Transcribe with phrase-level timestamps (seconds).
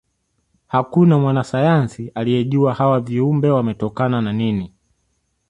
[0.67, 4.73] hakuna mwanasayansi aliejua hawa viumbe wametokana na nini